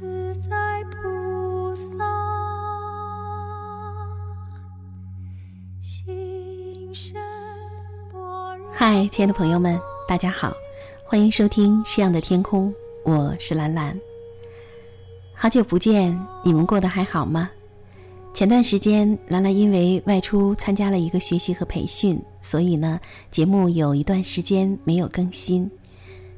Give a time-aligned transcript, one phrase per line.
[0.00, 1.84] 自在菩萨，
[5.80, 6.92] 心。
[8.72, 10.52] 嗨，亲爱的朋友们，大家好，
[11.04, 12.70] 欢迎收听《诗样的天空》，
[13.04, 13.96] 我是兰兰。
[15.32, 17.48] 好久不见，你们过得还好吗？
[18.32, 22.98] 前段时间，兰兰因为外出参加了一个学习和培训，所以呢，
[23.30, 25.70] 节目有一段时间没有更新。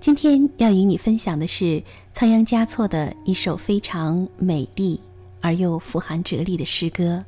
[0.00, 1.82] 今天要与你分享的是
[2.14, 4.98] 仓央嘉措的一首非常美丽
[5.42, 7.22] 而又富含哲理的诗歌。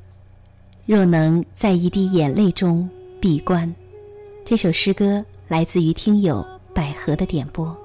[0.87, 2.89] 若能在一滴眼泪中
[3.21, 3.73] 闭关，
[4.43, 7.77] 这首诗歌来自于听友百合的点播。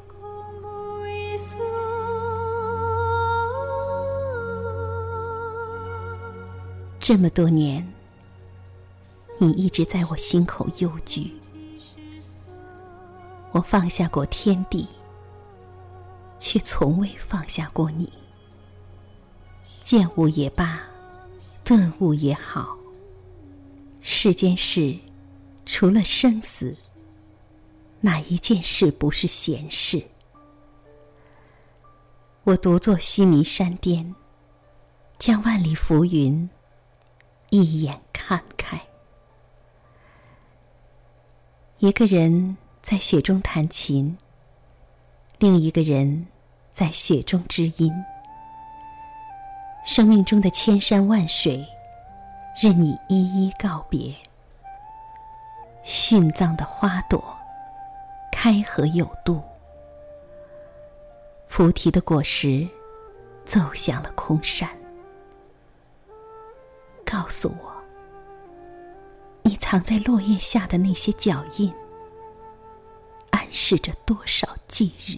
[6.97, 7.85] 这么多年，
[9.37, 11.29] 你一直在我心口幽居。
[13.51, 14.87] 我放下过天地，
[16.37, 18.11] 却从未放下过你。
[19.81, 20.79] 见悟也罢，
[21.63, 22.77] 顿悟也好，
[24.01, 24.95] 世间事，
[25.65, 26.75] 除了生死，
[28.01, 30.03] 哪一件事不是闲事？
[32.43, 34.13] 我独坐须弥山巅，
[35.17, 36.47] 将万里浮云
[37.49, 38.79] 一眼看开。
[41.79, 42.55] 一个人。
[42.89, 44.17] 在雪中弹琴，
[45.39, 46.25] 另一个人
[46.71, 47.91] 在雪中知音。
[49.85, 51.67] 生命中的千山万水，
[52.63, 54.15] 任你一一告别。
[55.83, 57.21] 殉葬的花朵，
[58.31, 59.43] 开合有度。
[61.49, 62.65] 菩提的果实，
[63.45, 64.69] 奏响了空山。
[67.03, 67.75] 告诉我，
[69.41, 71.69] 你藏在落叶下的那些脚印。
[73.47, 75.17] 暗示着多少忌日，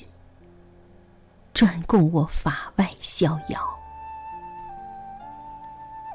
[1.52, 3.60] 专供我法外逍遥。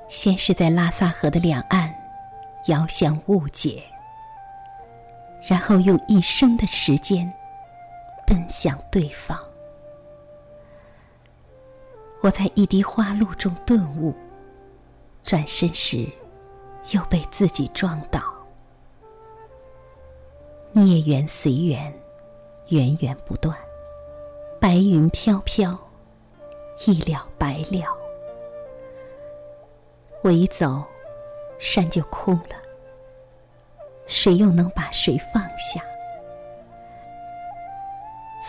[0.09, 1.93] 先是在拉萨河的两岸，
[2.69, 3.83] 遥相误解，
[5.49, 7.31] 然后用一生的时间，
[8.25, 9.37] 奔向对方。
[12.21, 14.15] 我在一滴花露中顿悟，
[15.25, 16.09] 转身时，
[16.93, 18.23] 又被自己撞倒。
[20.71, 21.93] 孽缘随缘。
[22.69, 23.57] 源源不断，
[24.61, 25.79] 白云飘飘，
[26.87, 27.87] 一了百了。
[30.23, 30.83] 我一走，
[31.59, 32.57] 山就空了。
[34.07, 35.83] 谁又能把谁放下？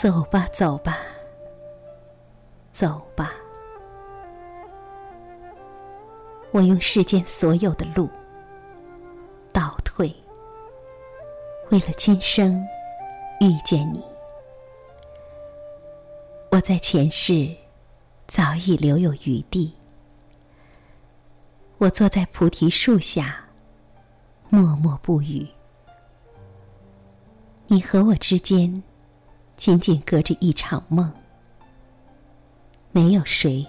[0.02, 1.00] 走吧，走吧，
[2.72, 3.32] 走吧。
[6.52, 8.10] 我用世间所有的路
[9.52, 10.14] 倒退，
[11.70, 12.66] 为了今生。
[13.46, 14.04] 遇见你，
[16.50, 17.56] 我在前世
[18.26, 19.72] 早已留有余地。
[21.78, 23.46] 我坐在菩提树下，
[24.50, 25.48] 默默不语。
[27.68, 28.82] 你和我之间，
[29.56, 31.14] 仅仅隔着一场梦，
[32.92, 33.64] 没有谁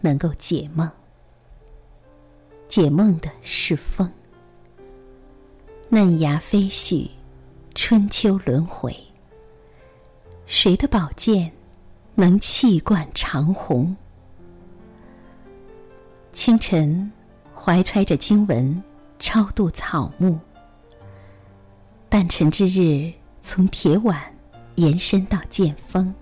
[0.00, 0.90] 能够解梦。
[2.66, 4.10] 解梦的是风，
[5.90, 7.08] 嫩芽飞絮。
[7.74, 8.96] 春秋轮回，
[10.46, 11.50] 谁的宝剑
[12.14, 13.94] 能气贯长虹？
[16.30, 17.10] 清晨，
[17.52, 18.80] 怀揣着经文
[19.18, 20.38] 超度草木；
[22.08, 24.22] 诞辰之日，从铁碗
[24.76, 26.14] 延伸到剑锋，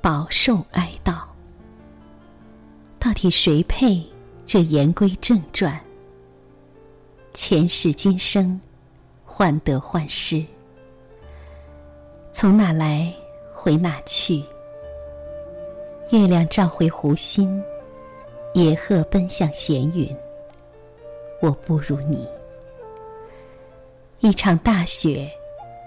[0.00, 1.22] 饱受哀悼。
[2.98, 4.02] 到底谁配
[4.44, 5.80] 这言归正传？
[7.30, 8.60] 前世今生。
[9.34, 10.44] 患得患失，
[12.32, 13.10] 从哪来
[13.54, 14.44] 回哪去？
[16.10, 17.64] 月亮照回湖心，
[18.52, 20.14] 野鹤奔向闲云。
[21.40, 22.28] 我不如你，
[24.20, 25.26] 一场大雪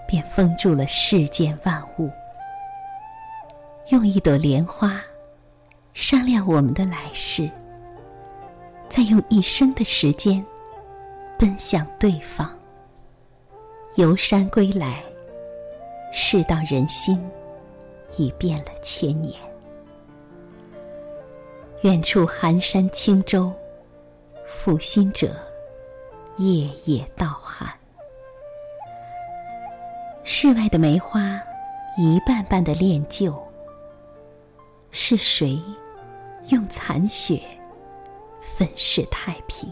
[0.08, 2.10] 便封住了世间万物。
[3.90, 5.00] 用一朵莲花
[5.94, 7.48] 商量我们的来世，
[8.90, 10.44] 再用一生的时间
[11.38, 12.50] 奔向对方。
[13.96, 15.02] 游山归来，
[16.12, 17.18] 世道人心
[18.18, 19.40] 已变了千年。
[21.84, 23.54] 远处寒山轻舟，
[24.46, 25.34] 负心者
[26.36, 27.70] 夜夜盗寒。
[30.26, 31.42] 世外的梅花
[31.98, 33.34] 一瓣瓣的恋旧，
[34.92, 35.58] 是谁
[36.50, 37.42] 用残雪
[38.42, 39.72] 粉饰太平？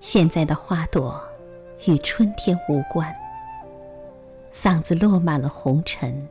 [0.00, 1.22] 现在的花朵。
[1.86, 3.14] 与春天无关，
[4.52, 6.28] 嗓子落满了红尘，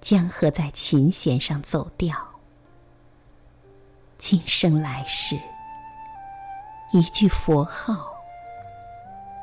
[0.00, 2.16] 江河在琴弦上走调。
[4.18, 5.38] 今生来世，
[6.92, 8.12] 一句佛号，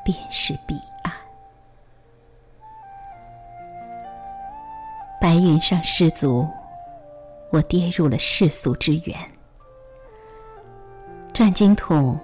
[0.04, 1.12] 便是彼岸。
[5.20, 6.46] 白云上失足，
[7.50, 9.16] 我跌入了世俗之源。
[11.32, 12.18] 转经筒，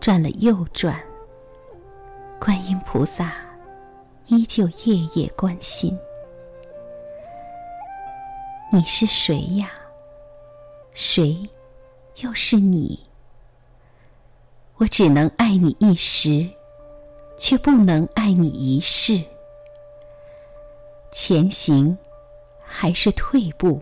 [0.00, 0.98] 转了又转。
[2.44, 3.32] 观音菩萨
[4.26, 5.98] 依旧夜夜关心。
[8.70, 9.70] 你是谁呀？
[10.92, 11.48] 谁
[12.16, 13.00] 又是你？
[14.76, 16.46] 我只能爱你一时，
[17.38, 19.18] 却不能爱你一世。
[21.10, 21.96] 前行
[22.62, 23.80] 还是退步？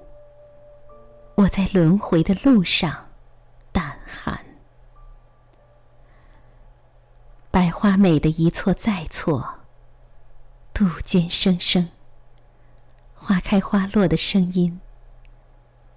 [1.35, 2.95] 我在轮回的路上
[3.73, 4.39] 胆寒。
[7.53, 9.57] 百花美的一错再错，
[10.73, 11.91] 杜鹃声声。
[13.15, 14.81] 花开花落的声音，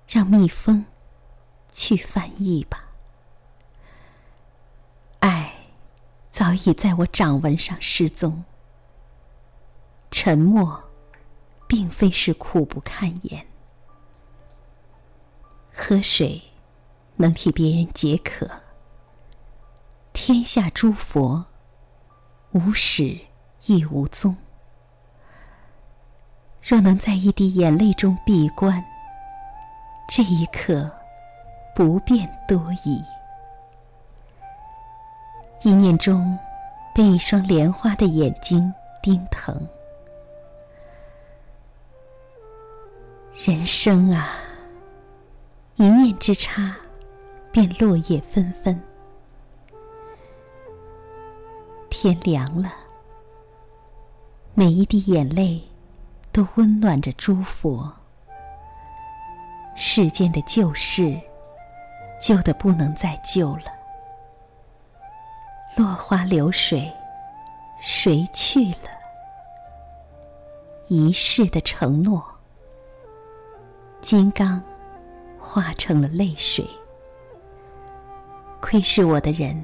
[0.06, 0.86] 让蜜蜂
[1.72, 2.90] 去翻译吧。
[5.22, 5.56] 爱
[6.30, 8.44] 早已在我掌纹上失踪。
[10.12, 10.84] 沉默，
[11.68, 13.48] 并非是苦不堪言。
[15.74, 16.42] 喝水
[17.16, 18.65] 能替别人解渴。
[20.16, 21.46] 天下诸佛，
[22.54, 23.20] 无始
[23.66, 24.34] 亦无终。
[26.64, 28.82] 若能在一滴眼泪中闭关，
[30.08, 30.90] 这一刻
[31.76, 33.04] 不便多疑。
[35.64, 36.40] 一念中，
[36.94, 38.74] 被一双莲花的眼睛
[39.04, 39.68] 盯疼。
[43.46, 44.40] 人生啊，
[45.76, 46.74] 一念之差，
[47.52, 48.82] 便落叶纷纷。
[52.06, 52.72] 天凉了，
[54.54, 55.60] 每一滴眼泪
[56.32, 57.92] 都温暖着诸佛。
[59.76, 61.20] 世间的旧事，
[62.22, 63.74] 旧的不能再旧了。
[65.76, 66.94] 落花流水，
[67.82, 68.90] 谁去了？
[70.88, 72.24] 一世的承诺，
[74.00, 74.62] 金刚
[75.40, 76.64] 化成了泪水。
[78.62, 79.60] 窥视我的人，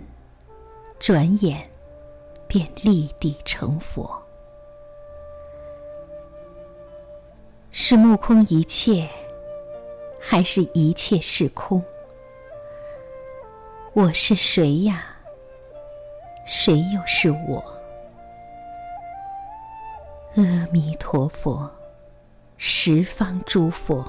[0.97, 1.70] 转眼。
[2.51, 4.11] 便立地成佛，
[7.71, 9.09] 是目空一切，
[10.19, 11.81] 还是一切是空？
[13.93, 15.15] 我是谁呀？
[16.45, 17.63] 谁又是我？
[20.35, 21.71] 阿弥陀佛，
[22.57, 24.05] 十方诸佛，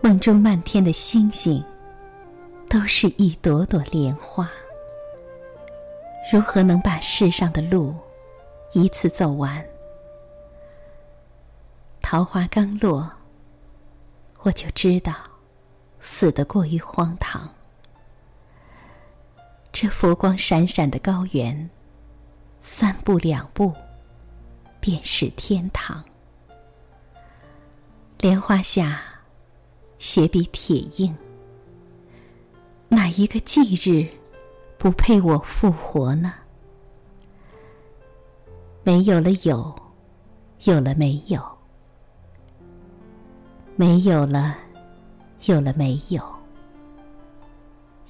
[0.00, 1.64] 梦中漫天的星星，
[2.70, 4.48] 都是一朵朵莲花。
[6.32, 7.94] 如何能把世上的路
[8.72, 9.64] 一次走完？
[12.02, 13.08] 桃花刚落，
[14.42, 15.14] 我就知道
[16.00, 17.48] 死得过于荒唐。
[19.72, 21.70] 这佛光闪闪的高原，
[22.60, 23.72] 三步两步
[24.80, 26.02] 便是天堂。
[28.18, 29.00] 莲花下，
[30.00, 31.16] 血比铁硬。
[32.88, 34.08] 哪一个忌日？
[34.78, 36.32] 不配我复活呢？
[38.82, 39.74] 没有了有，
[40.64, 41.42] 有了没有，
[43.74, 44.56] 没有了，
[45.46, 46.22] 有了没有，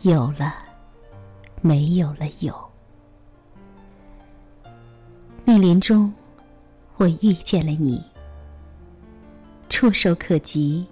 [0.02, 0.54] 有了，
[1.62, 2.54] 没有了有。
[5.44, 6.12] 密林中，
[6.96, 8.04] 我遇见了你，
[9.70, 10.84] 触手可及，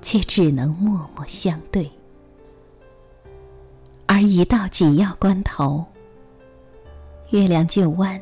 [0.00, 1.90] 却只能默默相对。
[4.16, 5.84] 而一到紧要关头，
[7.32, 8.18] 月亮就弯，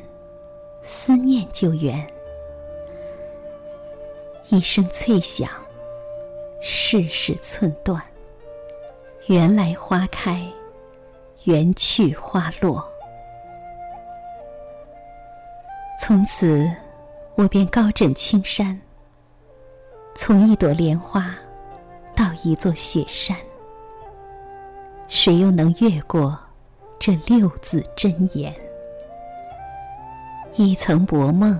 [0.83, 2.05] 思念就圆。
[4.49, 5.49] 一声脆响，
[6.61, 8.03] 世事寸断。
[9.27, 10.45] 缘来花开，
[11.45, 12.85] 缘去花落。
[16.01, 16.69] 从此，
[17.35, 18.77] 我便高枕青山，
[20.13, 21.33] 从一朵莲花
[22.13, 23.37] 到一座雪山。
[25.15, 26.37] 谁又能越过
[26.99, 28.53] 这六字真言？
[30.55, 31.57] 一层薄梦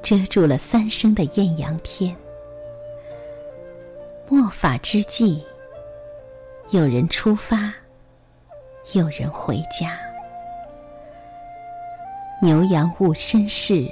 [0.00, 2.14] 遮住了三生的艳阳天。
[4.28, 5.42] 末法之际，
[6.70, 7.74] 有人出发，
[8.92, 9.98] 有人回家。
[12.40, 13.90] 牛羊物身世，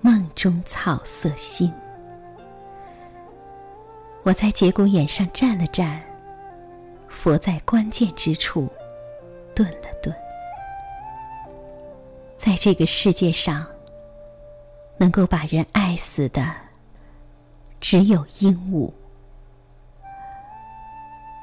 [0.00, 1.72] 梦中草色新。
[4.22, 6.00] 我在节骨眼上站了站。
[7.12, 8.68] 佛在关键之处
[9.54, 10.12] 顿了顿，
[12.36, 13.64] 在这个世界上，
[14.96, 16.52] 能够把人爱死的，
[17.80, 18.90] 只有鹦鹉。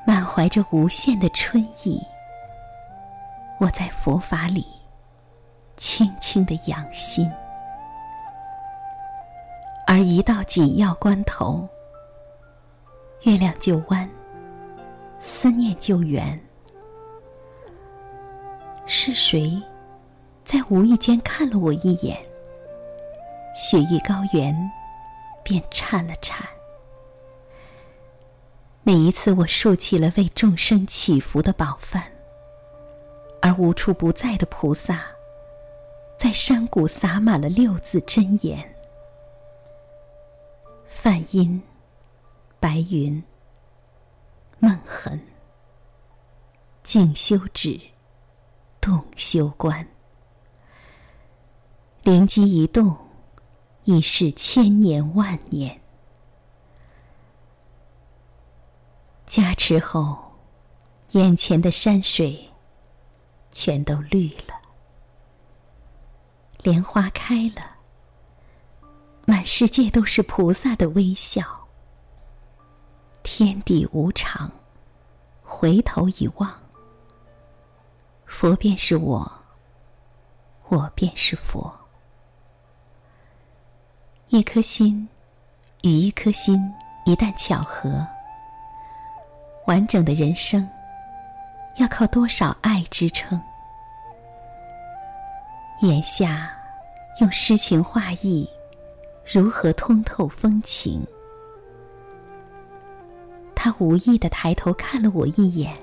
[0.05, 2.01] 满怀着无限的春意，
[3.59, 4.65] 我在佛法里
[5.77, 7.31] 轻轻的养心。
[9.87, 11.67] 而一到紧要关头，
[13.21, 14.09] 月亮就弯，
[15.19, 16.39] 思念救援。
[18.85, 19.61] 是谁
[20.43, 22.17] 在无意间看了我一眼？
[23.55, 24.55] 雪域高原
[25.43, 26.47] 便颤了颤。
[28.81, 32.01] 每一次我竖起了为众生祈福的宝幡，
[33.41, 35.05] 而无处不在的菩萨，
[36.17, 38.57] 在山谷洒满了六字真言：
[40.87, 41.61] 梵音、
[42.59, 43.21] 白云、
[44.59, 45.19] 梦痕、
[46.83, 47.79] 静修止、
[48.79, 49.87] 动修观。
[52.03, 52.95] 灵机一动。
[53.85, 55.81] 已是千年万年，
[59.25, 60.15] 加持后，
[61.11, 62.51] 眼前的山水
[63.51, 64.53] 全都绿了，
[66.61, 67.77] 莲花开了，
[69.25, 71.58] 满世界都是菩萨的微笑。
[73.23, 74.49] 天地无常，
[75.43, 76.51] 回头一望，
[78.25, 79.31] 佛便是我，
[80.67, 81.71] 我便是佛。
[84.29, 85.07] 一颗心
[85.81, 86.61] 与一颗心
[87.05, 88.05] 一旦巧合，
[89.67, 90.67] 完整的人生
[91.77, 93.39] 要靠多少爱支撑？
[95.81, 96.51] 眼下
[97.21, 98.49] 用诗情画意
[99.25, 101.05] 如何通透风情？
[103.61, 105.77] 他无意的抬头看了我一眼，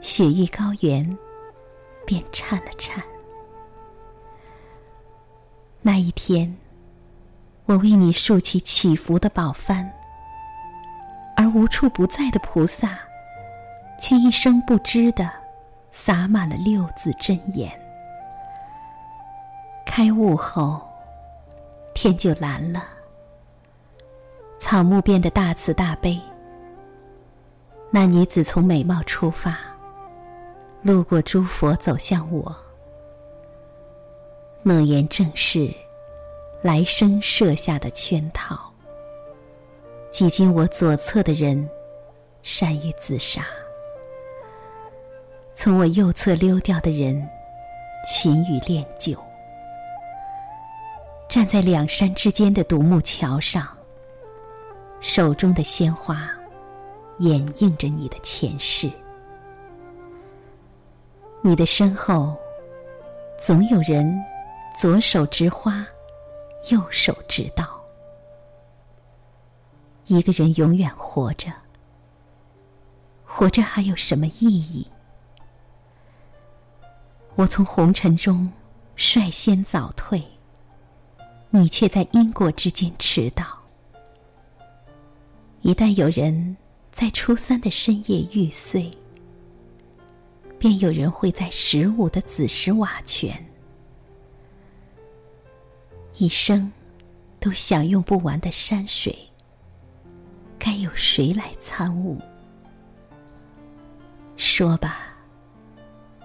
[0.00, 1.04] 雪域高原
[2.06, 3.04] 便颤了颤。
[5.82, 6.56] 那一天。
[7.66, 9.86] 我为你竖起祈福的宝幡，
[11.34, 12.98] 而无处不在的菩萨，
[13.98, 15.30] 却一声不知的
[15.90, 17.72] 洒满了六字真言。
[19.86, 20.86] 开悟后，
[21.94, 22.84] 天就蓝了，
[24.64, 26.18] 草木变得大慈大悲。
[27.90, 29.58] 那女子从美貌出发，
[30.80, 32.56] 路过诸佛走向我，
[34.62, 35.70] 诺言正是。
[36.62, 38.58] 来生设下的圈套，
[40.10, 41.68] 挤进我左侧的人，
[42.42, 43.42] 善于自杀；
[45.52, 47.22] 从我右侧溜掉的人，
[48.06, 49.14] 勤于练就。
[51.28, 53.73] 站在两山之间的独木桥上，
[55.04, 56.30] 手中的鲜花，
[57.18, 58.90] 掩映着你的前世。
[61.42, 62.34] 你的身后，
[63.38, 64.18] 总有人
[64.80, 65.86] 左手执花。
[66.70, 67.62] 右手执刀，
[70.06, 71.52] 一个人永远活着，
[73.22, 74.90] 活着还有什么意义？
[77.34, 78.50] 我从红尘中
[78.96, 80.26] 率先早退，
[81.50, 83.63] 你却在因果之间迟到。
[85.64, 86.54] 一旦有人
[86.90, 88.90] 在初三的深夜玉碎，
[90.58, 93.34] 便有人会在十五的子时瓦全。
[96.18, 96.70] 一生
[97.40, 99.18] 都享用不完的山水，
[100.58, 102.20] 该有谁来参悟？
[104.36, 105.14] 说吧，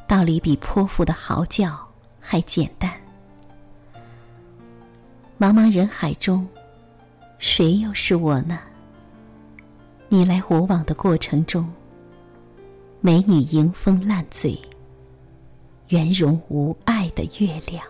[0.05, 1.79] 道理比泼妇的嚎叫
[2.19, 2.91] 还简单。
[5.39, 6.45] 茫茫人海中，
[7.37, 8.59] 谁又是我呢？
[10.11, 11.71] 你来我往的过程中，
[12.99, 14.59] 美女迎风烂醉，
[15.89, 17.85] 圆融无碍的月亮。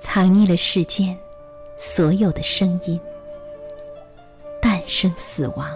[0.00, 1.14] 藏匿了世间
[1.76, 2.98] 所有的声音，
[4.62, 5.68] 诞生、死亡、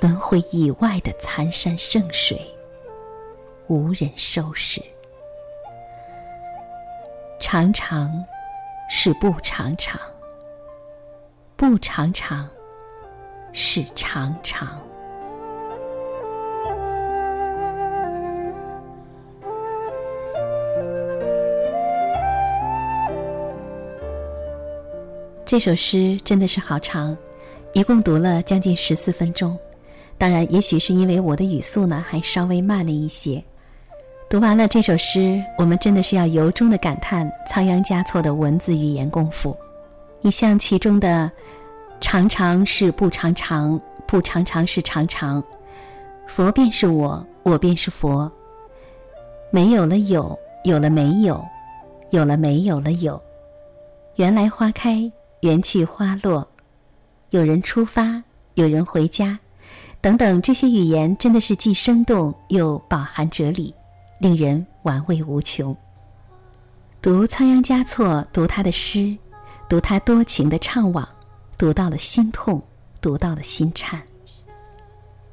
[0.00, 2.40] 轮回以外的残山剩水，
[3.66, 4.80] 无人收拾。
[7.40, 8.24] 常常
[8.88, 10.00] 是不常常，
[11.56, 12.48] 不常常
[13.52, 14.68] 是长长。
[25.44, 27.14] 这首诗真的是好长，
[27.74, 29.54] 一共读了将近十四分钟。
[30.16, 33.42] 当然，也许是因为我的语速呢还稍微慢了一些。
[34.30, 39.54] 读完了这首诗，我们真的是要由衷的感叹仓央嘉措的文字语言功夫。
[40.22, 41.30] 你像其中的
[42.02, 45.42] “常常是不常常，不常常是常常”，
[46.26, 48.30] 佛便是我，我便是佛。
[49.52, 51.42] 没有了有，有了没有，
[52.10, 53.22] 有了没有了有，
[54.16, 56.46] 缘来花开，缘去花落，
[57.30, 58.20] 有人出发，
[58.54, 59.38] 有人回家，
[60.00, 63.72] 等等，这些语言真的是既生动又饱含哲理，
[64.18, 65.74] 令人玩味无穷。
[67.00, 69.16] 读仓央嘉措，读他的诗，
[69.68, 71.06] 读他多情的怅惘，
[71.62, 72.60] 读到了心痛，
[73.00, 74.02] 读到了心颤。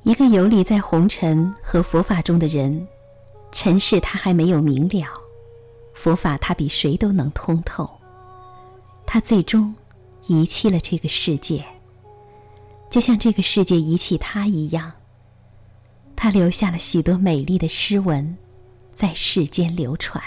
[0.04, 2.88] 一个游离在红尘和佛法中的人，
[3.52, 5.08] 尘世他还没有明了，
[5.96, 7.90] 佛法他比谁都能通透。
[9.08, 9.74] 他最终
[10.28, 11.66] 遗弃了这个世界，
[12.92, 14.92] 就像这个世界遗弃他一样。
[16.16, 18.38] 他留下了许多美丽的诗文，
[18.94, 20.24] 在世间流传。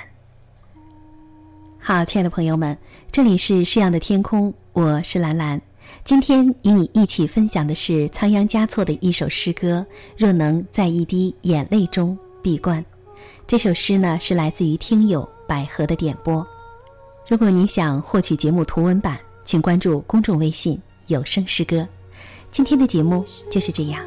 [1.79, 2.77] 好，亲爱的朋友们，
[3.13, 5.63] 这里是诗样的天空，我是兰兰。
[6.05, 12.83] 今天与你一起分享的是仓央嘉措的一首诗歌《若能在一滴眼泪中闭关》。
[13.47, 16.45] 这首诗呢是来自于听友百合的点播。
[17.29, 21.87] 如果你想获取节目图文版，请关注公众微信“有声诗歌”。
[22.51, 24.05] 今天的节目就是这样，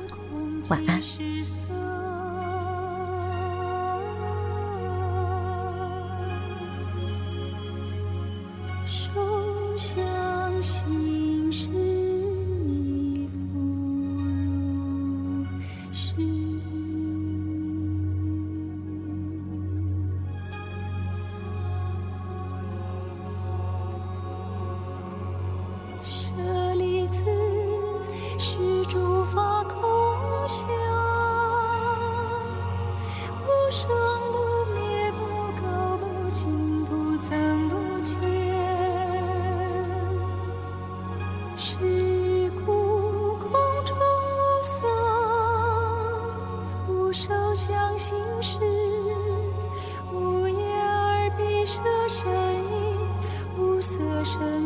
[0.68, 1.02] 晚安。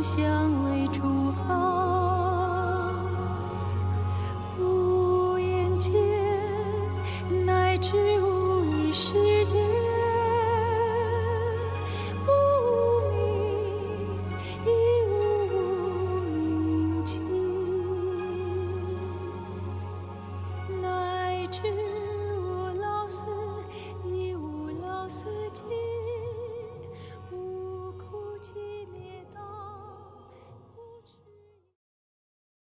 [0.02, 2.94] 向未出发，
[4.58, 5.92] 无眼界，
[7.46, 8.19] 乃至。